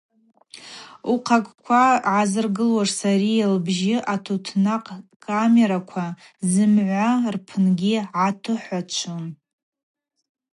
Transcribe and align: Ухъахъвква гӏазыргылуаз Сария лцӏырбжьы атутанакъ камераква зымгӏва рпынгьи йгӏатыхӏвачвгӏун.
Ухъахъвква 1.13 1.83
гӏазыргылуаз 2.03 2.89
Сария 2.99 3.45
лцӏырбжьы 3.53 3.95
атутанакъ 4.13 4.93
камераква 5.23 6.05
зымгӏва 6.51 7.07
рпынгьи 7.33 7.91
йгӏатыхӏвачвгӏун. 8.03 9.27